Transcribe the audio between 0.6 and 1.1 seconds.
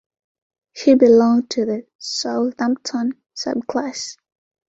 She